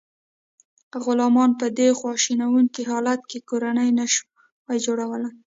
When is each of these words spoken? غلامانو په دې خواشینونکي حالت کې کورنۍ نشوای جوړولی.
غلامانو 1.03 1.57
په 1.61 1.67
دې 1.77 1.89
خواشینونکي 1.99 2.81
حالت 2.91 3.21
کې 3.29 3.39
کورنۍ 3.49 3.89
نشوای 3.99 4.77
جوړولی. 4.85 5.29